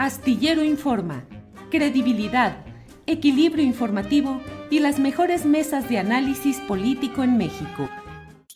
[0.00, 1.26] Astillero Informa,
[1.70, 2.64] credibilidad,
[3.06, 7.86] equilibrio informativo y las mejores mesas de análisis político en México.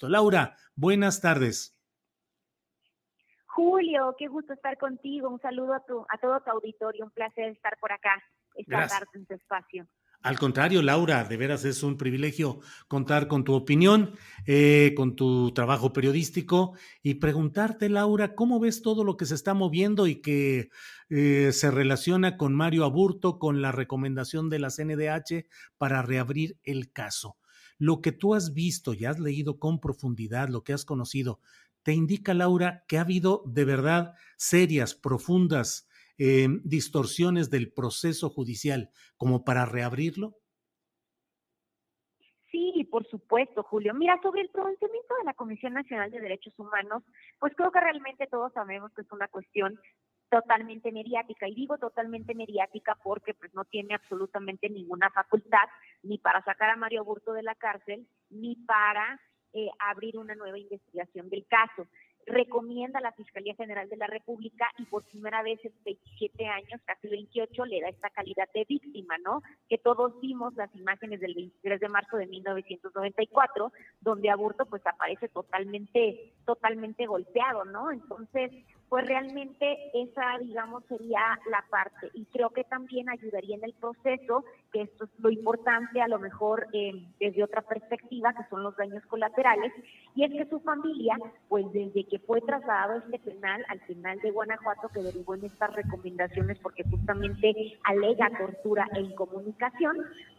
[0.00, 1.78] Laura, buenas tardes.
[3.44, 5.28] Julio, qué gusto estar contigo.
[5.28, 7.04] Un saludo a, tu, a todo tu auditorio.
[7.04, 9.86] Un placer estar por acá, estar en tu espacio.
[10.24, 14.14] Al contrario, Laura, de veras es un privilegio contar con tu opinión,
[14.46, 16.72] eh, con tu trabajo periodístico
[17.02, 20.70] y preguntarte, Laura, ¿cómo ves todo lo que se está moviendo y que
[21.10, 25.44] eh, se relaciona con Mario Aburto, con la recomendación de la CNDH
[25.76, 27.36] para reabrir el caso?
[27.76, 31.40] Lo que tú has visto y has leído con profundidad, lo que has conocido,
[31.82, 35.86] te indica, Laura, que ha habido de verdad serias, profundas
[36.18, 40.36] eh, distorsiones del proceso judicial como para reabrirlo?
[42.50, 43.94] Sí, por supuesto, Julio.
[43.94, 47.02] Mira, sobre el pronunciamiento de la Comisión Nacional de Derechos Humanos,
[47.40, 49.80] pues creo que realmente todos sabemos que es una cuestión
[50.30, 51.48] totalmente mediática.
[51.48, 55.68] Y digo totalmente mediática porque pues no tiene absolutamente ninguna facultad
[56.02, 59.20] ni para sacar a Mario Burto de la cárcel, ni para
[59.52, 61.86] eh, abrir una nueva investigación del caso
[62.26, 66.80] recomienda a la Fiscalía General de la República y por primera vez en 27 años,
[66.84, 69.42] casi 28, le da esta calidad de víctima, ¿no?
[69.68, 75.28] Que todos vimos las imágenes del 23 de marzo de 1994, donde Aburto pues aparece
[75.28, 77.90] totalmente, totalmente golpeado, ¿no?
[77.90, 78.50] Entonces,
[78.88, 82.10] pues realmente esa, digamos, sería la parte.
[82.14, 86.18] Y creo que también ayudaría en el proceso, que esto es lo importante, a lo
[86.18, 89.72] mejor eh, desde otra perspectiva, que son los daños colaterales,
[90.14, 91.18] y es que su familia,
[91.48, 95.72] pues desde que fue trasladado este penal al penal de Guanajuato, que derivó en estas
[95.74, 99.96] recomendaciones porque justamente alega tortura e incomunicación,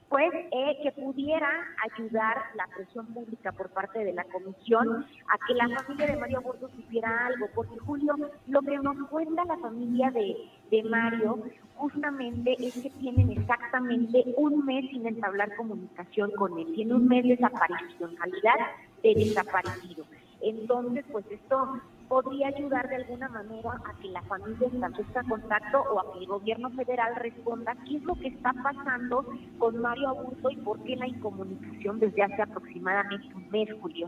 [0.10, 1.50] pues eh, que pudiera
[1.92, 6.42] ayudar la presión pública por parte de la comisión a que la familia de Mario
[6.42, 8.16] Burgos supiera algo, porque Julio,
[8.48, 10.36] lo que nos cuenta la familia de,
[10.70, 11.44] de Mario
[11.76, 17.24] justamente es que tienen exactamente un mes sin entablar comunicación con él, tiene un mes
[17.24, 18.56] de desaparición, calidad
[19.02, 20.06] de desaparecido.
[20.42, 26.00] Entonces, pues esto podría ayudar de alguna manera a que la familia establezca contacto o
[26.00, 29.26] a que el gobierno federal responda qué es lo que está pasando
[29.58, 34.08] con Mario Aburto y por qué la incomunicación desde hace aproximadamente un mes, Julio.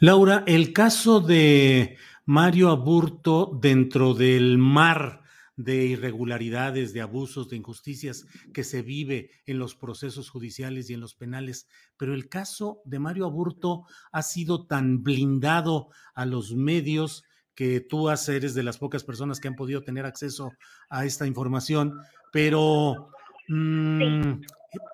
[0.00, 5.25] Laura, el caso de Mario Aburto dentro del mar
[5.56, 11.00] de irregularidades, de abusos, de injusticias que se vive en los procesos judiciales y en
[11.00, 11.68] los penales.
[11.96, 17.24] Pero el caso de Mario Aburto ha sido tan blindado a los medios
[17.54, 20.52] que tú eres de las pocas personas que han podido tener acceso
[20.90, 21.98] a esta información,
[22.30, 23.08] pero
[23.48, 24.42] mm,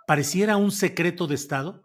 [0.07, 1.83] pareciera un secreto de Estado.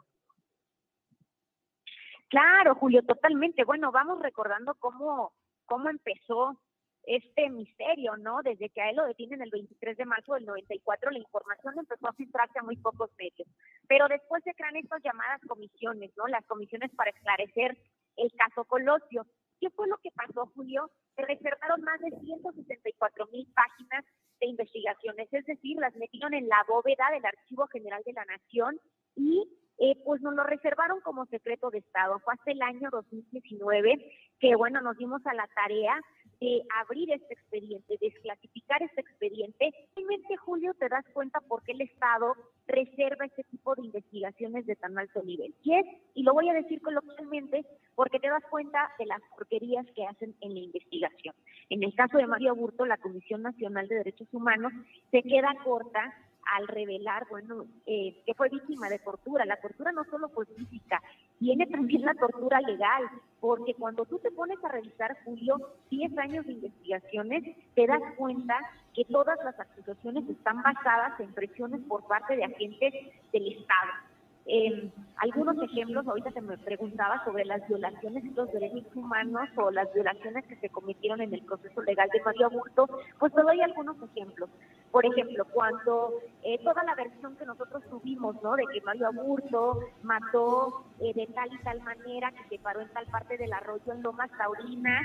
[2.29, 3.63] Claro, Julio, totalmente.
[3.63, 5.33] Bueno, vamos recordando cómo,
[5.65, 6.61] cómo empezó
[7.07, 8.41] este misterio, ¿no?
[8.43, 12.07] Desde que a él lo detienen el 23 de marzo del 94, la información empezó
[12.07, 13.47] a filtrarse a muy pocos medios.
[13.87, 16.27] Pero después se crean estas llamadas comisiones, ¿no?
[16.27, 17.77] Las comisiones para esclarecer
[18.17, 19.25] el caso Colosio.
[19.59, 20.91] ¿Qué fue lo que pasó, Julio?
[21.15, 24.05] Se reservaron más de 164 mil páginas
[24.39, 28.79] de investigaciones, es decir, las metieron en la bóveda del Archivo General de la Nación
[29.15, 29.49] y
[29.79, 32.19] eh, pues nos lo reservaron como secreto de Estado.
[32.19, 35.99] Fue hasta el año 2019 que, bueno, nos dimos a la tarea
[36.39, 41.81] de abrir este expediente, desclasificar este expediente, realmente, Julio, te das cuenta por qué el
[41.81, 42.35] Estado
[42.67, 45.53] reserva este tipo de investigaciones de tan alto nivel.
[45.63, 49.85] Y es, y lo voy a decir coloquialmente, porque te das cuenta de las porquerías
[49.95, 51.35] que hacen en la investigación.
[51.69, 54.73] En el caso de Mario Aburto, la Comisión Nacional de Derechos Humanos
[55.11, 56.13] se queda corta
[56.55, 59.45] al revelar, bueno, eh, que fue víctima de tortura.
[59.45, 61.01] La tortura no solo fue física,
[61.39, 63.03] tiene también la tortura legal,
[63.39, 65.57] porque cuando tú te pones a revisar, Julio,
[65.89, 67.43] 10 años de investigaciones,
[67.75, 68.57] te das cuenta
[68.93, 72.93] que todas las acusaciones están basadas en presiones por parte de agentes
[73.31, 74.06] del Estado.
[74.47, 79.71] Eh, algunos ejemplos, ahorita te me preguntaba sobre las violaciones de los derechos humanos o
[79.71, 82.87] las violaciones que se cometieron en el proceso legal de Mario Aburto,
[83.19, 84.49] pues te doy algunos ejemplos.
[84.91, 86.13] Por ejemplo, cuando
[86.43, 88.55] eh, toda la versión que nosotros tuvimos, ¿no?
[88.55, 92.89] De que Mario Aburto mató eh, de tal y tal manera, que se paró en
[92.89, 95.01] tal parte del arroyo en Lomas Taurina,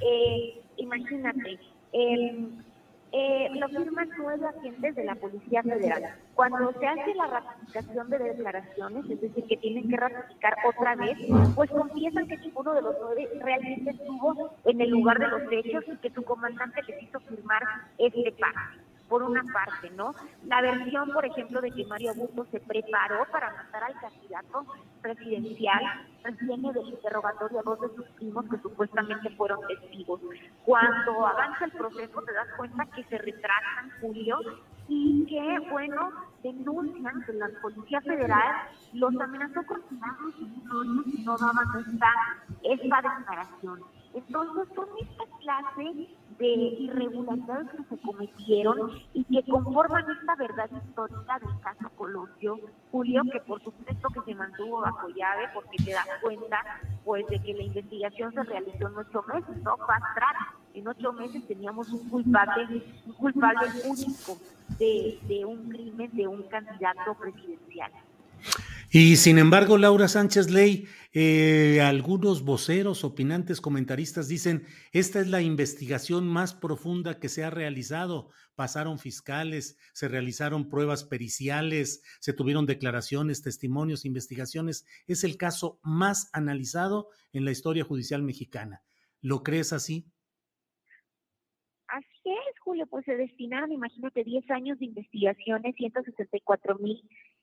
[0.00, 1.58] eh, imagínate,
[1.92, 2.48] eh,
[3.12, 6.14] eh, lo firman nueve agentes de la Policía Federal.
[6.34, 11.16] Cuando se hace la ratificación de declaraciones, es decir, que tienen que ratificar otra vez,
[11.54, 15.84] pues confiesan que ninguno de los nueve realmente estuvo en el lugar de los hechos
[15.88, 17.62] y que su comandante les hizo firmar
[17.98, 20.14] este pacto por una parte, ¿no?
[20.44, 24.66] La versión, por ejemplo, de que Mario Augusto se preparó para matar al candidato
[25.00, 25.80] presidencial,
[26.22, 30.20] pues viene del interrogatorio a dos de sus primos que supuestamente fueron testigos.
[30.64, 34.38] Cuando avanza el proceso te das cuenta que se retrasan, Julio,
[34.88, 36.10] y que, bueno,
[36.42, 39.82] denuncian que la Policía Federal los amenazó con
[40.38, 42.12] y no daban esta,
[42.62, 43.95] esta declaración.
[44.16, 46.08] Entonces, son esta clase
[46.38, 52.58] de irregularidades que se cometieron y que conforman esta verdad histórica del caso Colosio,
[52.90, 56.62] Julio, que por supuesto que se mantuvo bajo llave porque te das cuenta
[57.04, 60.56] pues de que la investigación se realizó en ocho meses, no fast track.
[60.72, 64.38] En ocho meses teníamos un culpable, un culpable único
[64.78, 67.92] de, de un crimen de un candidato presidencial.
[68.98, 75.42] Y sin embargo, Laura Sánchez Ley, eh, algunos voceros, opinantes, comentaristas dicen, esta es la
[75.42, 78.30] investigación más profunda que se ha realizado.
[78.54, 84.86] Pasaron fiscales, se realizaron pruebas periciales, se tuvieron declaraciones, testimonios, investigaciones.
[85.06, 88.82] Es el caso más analizado en la historia judicial mexicana.
[89.20, 90.10] ¿Lo crees así?
[91.88, 97.02] Así es, Julio, pues se destinaron, imagínate, 10 años de investigaciones, 164 mil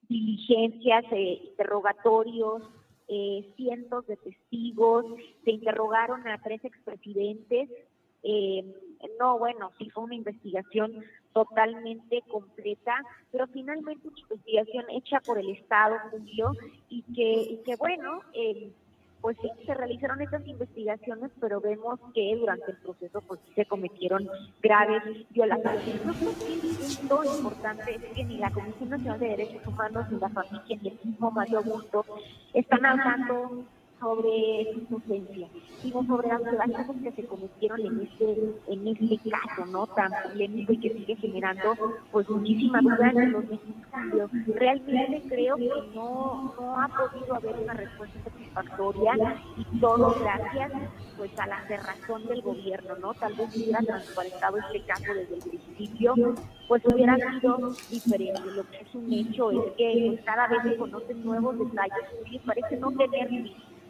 [0.09, 2.63] diligencias, eh, interrogatorios,
[3.07, 5.05] eh, cientos de testigos,
[5.43, 7.69] se interrogaron a tres expresidentes.
[8.23, 8.63] Eh,
[9.19, 11.03] no, bueno, sí fue una investigación
[11.33, 16.51] totalmente completa, pero finalmente una investigación hecha por el Estado, Julio,
[16.89, 18.71] y que, y que bueno, eh,
[19.23, 24.27] pues sí, se realizaron estas investigaciones, pero vemos que durante el proceso pues se cometieron
[24.61, 26.01] graves violaciones.
[26.03, 30.77] Un punto importante es que ni la Comisión Nacional de Derechos Humanos, ni la familia,
[30.81, 32.05] ni el mismo Mario Augusto
[32.53, 33.63] están hablando
[34.03, 35.47] sobre su ausencia,
[35.81, 39.87] sino sobre las violaciones que se cometieron en este, en este caso, ¿no?
[39.87, 41.75] Tan polémico y que sigue generando
[42.11, 44.31] pues muchísima duda en los mexicanos.
[44.47, 50.71] Realmente creo que no, no ha podido haber una respuesta satisfactoria y todo gracias
[51.17, 53.13] pues a la cerrazón del gobierno, ¿no?
[53.13, 56.15] Tal vez hubiera transparentado este caso desde el principio,
[56.67, 58.41] pues hubiera sido diferente.
[58.55, 62.77] Lo que es un hecho es que cada vez se conocen nuevos detalles y parece
[62.77, 63.29] no tener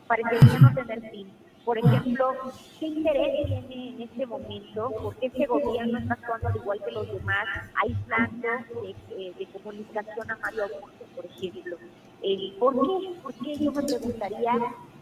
[0.07, 1.31] parecería no tener fin.
[1.65, 2.33] Por ejemplo,
[2.79, 4.91] ¿qué interés tiene en este momento?
[5.01, 7.45] ¿Por qué este gobierno está actuando al igual que los demás,
[7.81, 8.48] aislando
[8.81, 11.77] de, de comunicación a Mario Augusto, por ejemplo?
[12.22, 13.22] Eh, ¿Por qué?
[13.22, 14.53] ¿Por qué yo me preguntaría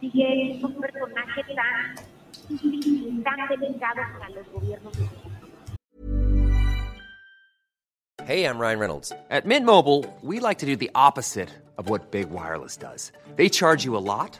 [0.02, 4.94] es un personaje tan, tan delicado para los gobiernos
[8.26, 9.12] Hey, I'm Ryan Reynolds.
[9.30, 13.12] At Mint Mobile, we like to do the opposite of what Big Wireless does.
[13.36, 14.40] They charge you a lot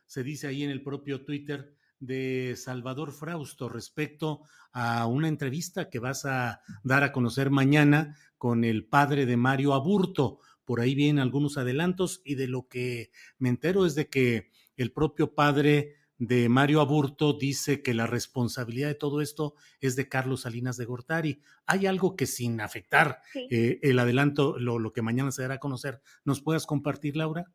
[0.11, 4.41] se dice ahí en el propio Twitter, de Salvador Frausto respecto
[4.73, 9.73] a una entrevista que vas a dar a conocer mañana con el padre de Mario
[9.73, 10.39] Aburto.
[10.65, 14.91] Por ahí vienen algunos adelantos y de lo que me entero es de que el
[14.91, 20.41] propio padre de Mario Aburto dice que la responsabilidad de todo esto es de Carlos
[20.41, 21.41] Salinas de Gortari.
[21.67, 25.59] ¿Hay algo que sin afectar eh, el adelanto, lo, lo que mañana se dará a
[25.59, 27.49] conocer, nos puedas compartir, Laura?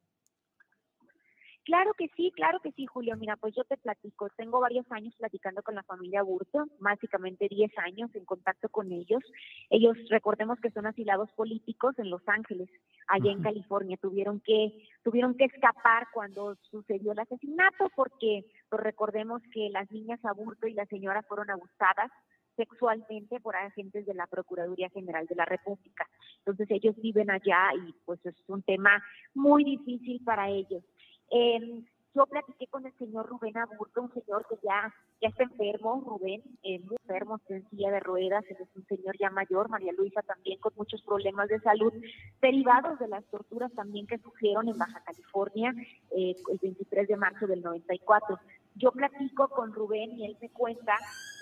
[1.66, 3.16] Claro que sí, claro que sí, Julio.
[3.16, 4.28] Mira, pues yo te platico.
[4.36, 9.20] Tengo varios años platicando con la familia Burto, básicamente 10 años en contacto con ellos.
[9.68, 12.70] Ellos, recordemos que son asilados políticos en Los Ángeles,
[13.08, 13.96] allá en California.
[14.00, 20.24] Tuvieron que, tuvieron que escapar cuando sucedió el asesinato porque pues, recordemos que las niñas
[20.24, 22.12] Aburto y la señora fueron abusadas
[22.54, 26.08] sexualmente por agentes de la Procuraduría General de la República.
[26.38, 29.02] Entonces ellos viven allá y pues es un tema
[29.34, 30.82] muy difícil para ellos.
[31.30, 31.84] Eh,
[32.16, 34.90] yo platiqué con el señor Rubén Aburto, un señor que ya,
[35.20, 39.28] ya está enfermo, Rubén, eh, muy enfermo, en silla de ruedas, es un señor ya
[39.28, 41.92] mayor, María Luisa también con muchos problemas de salud,
[42.40, 45.74] derivados de las torturas también que sufrieron en Baja California
[46.12, 48.40] eh, el 23 de marzo del 94.
[48.76, 50.96] Yo platico con Rubén y él me cuenta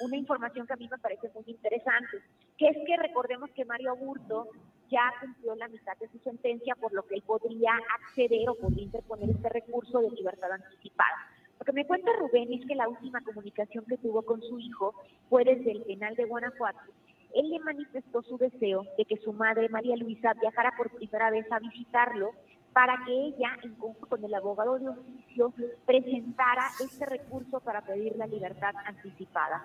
[0.05, 2.19] una información que a mí me parece muy interesante,
[2.59, 4.49] que es que recordemos que Mario Aburto
[4.91, 8.85] ya cumplió la mitad de su sentencia, por lo que él podría acceder o podría
[8.85, 11.17] interponer este recurso de libertad anticipada.
[11.59, 14.95] Lo que me cuenta Rubén es que la última comunicación que tuvo con su hijo
[15.29, 16.93] fue desde el penal de Guanajuato.
[17.35, 21.50] Él le manifestó su deseo de que su madre, María Luisa, viajara por primera vez
[21.50, 22.33] a visitarlo
[22.73, 25.53] para que ella, en conjunto con el abogado de oficio,
[25.87, 29.62] presentara este recurso para pedir la libertad anticipada.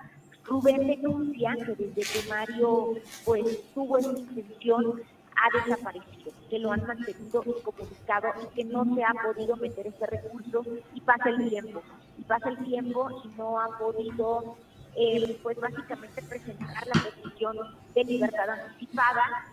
[0.49, 5.01] Rubén denuncia que desde que Mario pues tuvo esa intención
[5.35, 10.05] ha desaparecido, que lo han mantenido incomunicado y que no se ha podido meter ese
[10.07, 11.81] recurso y pasa el tiempo,
[12.17, 14.57] y pasa el tiempo y no ha podido
[14.95, 17.57] eh, pues básicamente presentar la petición
[17.93, 19.45] de libertad anticipada.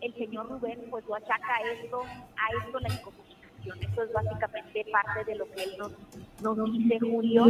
[0.00, 3.33] El señor Rubén pues lo achaca a esto, a esto la incomunicación.
[3.80, 5.92] Esto es básicamente parte de lo que él nos
[6.42, 7.44] nos dice Julio,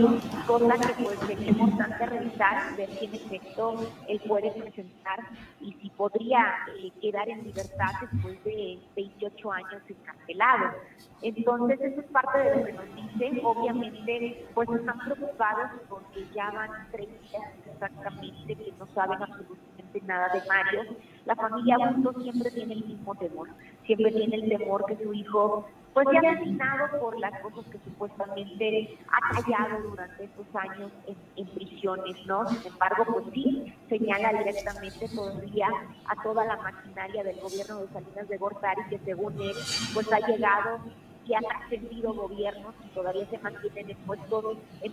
[0.47, 5.18] cosa que pues sería importante revisar, ver si en efecto él puede presentar
[5.61, 10.76] y si podría eh, quedar en libertad después de 28 años encarcelado.
[11.23, 16.50] Entonces eso es parte de lo que nos dice, obviamente pues están preocupados porque ya
[16.50, 17.42] van tres días
[17.73, 20.97] exactamente que no saben absolutamente nada de Mario.
[21.26, 23.49] La familia Bunto siempre tiene el mismo temor,
[23.87, 28.99] siempre tiene el temor que su hijo pues ya asesinado por las cosas que supuestamente
[29.09, 30.90] ha callado durante estos años
[31.37, 32.47] en, prisiones, ¿no?
[32.49, 35.69] Sin embargo, pues sí, señala directamente todavía
[36.07, 39.54] a toda la maquinaria del gobierno de Salinas de Gortari, que según él,
[39.95, 40.81] pues ha llegado
[41.26, 44.93] y ha trascendido gobiernos y todavía se mantienen en puestos, en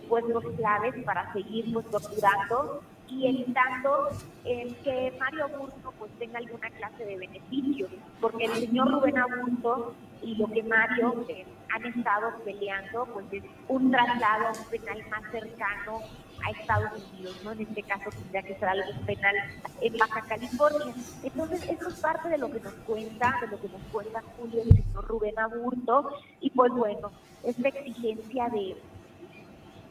[0.56, 4.10] claves para seguir pues torturando y evitando
[4.46, 7.88] eh, que Mario Aburto pues tenga alguna clase de beneficio,
[8.22, 13.44] porque el señor Rubén Aburto y lo que Mario eh, han estado peleando pues es
[13.68, 16.00] un traslado penal más cercano
[16.46, 17.52] a Estados Unidos, ¿no?
[17.52, 19.36] En este caso tendría que ser algo penal
[19.82, 20.94] en Baja California.
[21.24, 24.62] Entonces, eso es parte de lo que nos cuenta, de lo que nos cuenta Julio
[24.64, 27.12] el señor Rubén Aburto, y pues bueno,
[27.44, 28.76] es la exigencia de,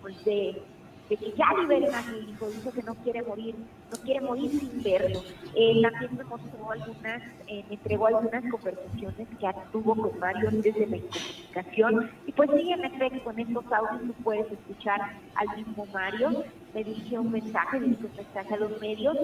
[0.03, 0.63] pues de
[1.11, 3.57] de que ya liberen a mi hijo, dice que no quiere morir,
[3.91, 5.21] no quiere morir sin verlo.
[5.43, 10.99] También me mostró algunas, eh, me entregó algunas conversaciones que tuvo con Mario desde la
[10.99, 12.11] incomunicación.
[12.29, 15.01] Y pues sí, en efecto, con estos audios tú puedes escuchar
[15.35, 16.45] al mismo Mario.
[16.73, 19.17] Me dirigió un mensaje, dirigió un mensaje a los medios,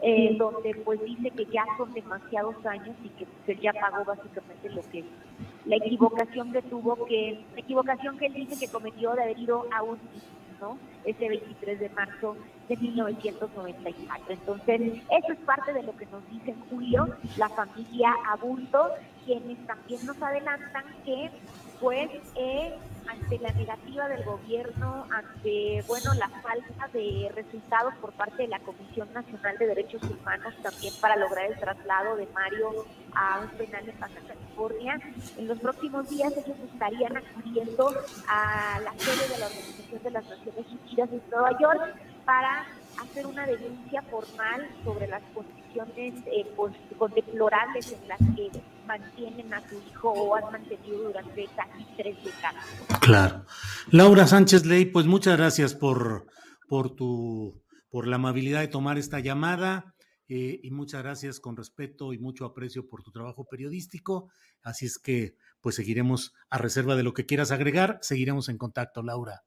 [0.00, 4.04] eh, donde pues dice que ya son demasiados años y que pues, él ya pagó
[4.04, 5.04] básicamente lo que
[5.64, 9.64] la equivocación que tuvo que la equivocación que él dice que cometió de haber ido
[9.72, 9.98] a un
[11.04, 12.36] ese 23 de marzo
[12.68, 14.34] de 1994.
[14.34, 18.90] Entonces, eso es parte de lo que nos dice Julio, la familia Abulto,
[19.24, 21.30] quienes también nos adelantan que,
[21.82, 22.72] pues, eh,
[23.08, 28.60] ante la negativa del gobierno, ante, bueno, la falta de resultados por parte de la
[28.60, 33.88] Comisión Nacional de Derechos Humanos también para lograr el traslado de Mario a un penal
[33.88, 35.00] en Baja California,
[35.36, 37.92] en los próximos días ellos estarían acudiendo
[38.28, 42.64] a la sede de la Organización de las Naciones Unidas en Nueva York para
[43.02, 46.72] hacer una denuncia formal sobre las condiciones eh, pues,
[47.12, 48.50] deplorables en las que
[48.86, 52.64] mantienen a su hijo o han mantenido durante casi tres décadas.
[53.00, 53.44] Claro.
[53.90, 56.26] Laura Sánchez Ley, pues muchas gracias por,
[56.68, 59.94] por, tu, por la amabilidad de tomar esta llamada.
[60.28, 64.30] eh, y muchas gracias con respeto y mucho aprecio por tu trabajo periodístico.
[64.62, 69.02] Así es que, pues seguiremos a reserva de lo que quieras agregar, seguiremos en contacto,
[69.02, 69.42] Laura.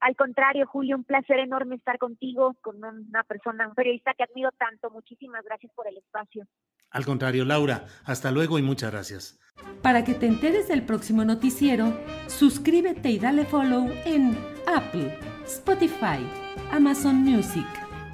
[0.00, 4.50] Al contrario, Julio, un placer enorme estar contigo, con una persona, un periodista que admiro
[4.52, 4.90] tanto.
[4.90, 6.46] Muchísimas gracias por el espacio.
[6.90, 9.40] Al contrario, Laura, hasta luego y muchas gracias.
[9.82, 11.92] Para que te enteres del próximo noticiero,
[12.28, 16.24] suscríbete y dale follow en Apple, Spotify,
[16.70, 17.66] Amazon Music,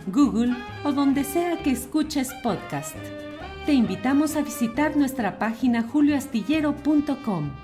[0.07, 2.97] Google o donde sea que escuches podcast.
[3.67, 7.64] Te invitamos a visitar nuestra página julioastillero.com.